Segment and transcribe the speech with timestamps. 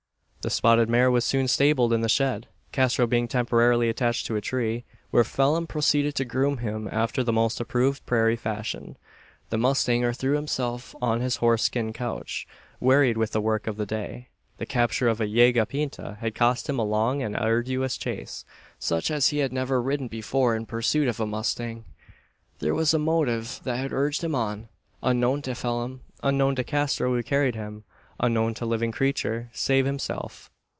[0.43, 4.41] The spotted mare was soon stabled in the shed, Castro being temporarily attached to a
[4.41, 8.97] tree; where Phelim proceeded to groom him after the most approved prairie fashion.
[9.51, 12.47] The mustanger threw himself on his horse skin couch,
[12.79, 14.29] wearied with the work of the day.
[14.57, 18.43] The capture of the "yegua pinta" had cost him a long and arduous chase
[18.79, 21.85] such as he had never ridden before in pursuit of a mustang.
[22.57, 24.69] There was a motive that had urged him on,
[25.03, 27.83] unknown to Phelim unknown to Castro who carried him
[28.23, 30.51] unknown to living creature, save himself.